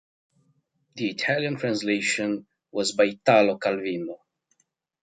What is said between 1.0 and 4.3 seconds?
Italian translation was by Italo Calvino.